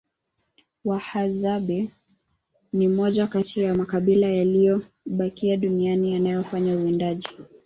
[0.85, 1.89] wahadzabe
[2.73, 7.27] ni moja Kati ya makabila yaliyobakia duniani yanayofanya uwindaji